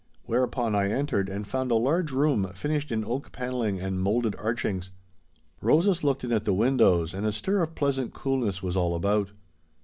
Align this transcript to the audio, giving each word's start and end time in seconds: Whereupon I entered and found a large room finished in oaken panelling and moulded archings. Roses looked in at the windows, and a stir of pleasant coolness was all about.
Whereupon 0.25 0.73
I 0.73 0.89
entered 0.89 1.29
and 1.29 1.45
found 1.45 1.69
a 1.69 1.75
large 1.75 2.09
room 2.11 2.49
finished 2.55 2.91
in 2.91 3.05
oaken 3.05 3.29
panelling 3.31 3.79
and 3.79 4.01
moulded 4.01 4.35
archings. 4.39 4.89
Roses 5.61 6.03
looked 6.03 6.23
in 6.23 6.31
at 6.31 6.43
the 6.45 6.55
windows, 6.55 7.13
and 7.13 7.23
a 7.23 7.31
stir 7.31 7.61
of 7.61 7.75
pleasant 7.75 8.11
coolness 8.11 8.63
was 8.63 8.75
all 8.75 8.95
about. 8.95 9.29